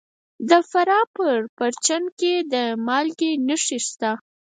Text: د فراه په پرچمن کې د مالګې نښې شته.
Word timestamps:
د 0.49 0.51
فراه 0.69 1.05
په 1.15 1.27
پرچمن 1.57 2.03
کې 2.19 2.33
د 2.53 2.55
مالګې 2.85 3.31
نښې 3.47 3.79
شته. 3.87 4.11